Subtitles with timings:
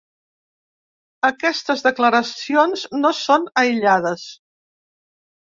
[1.29, 4.27] Aquestes declaracions no són aïllades.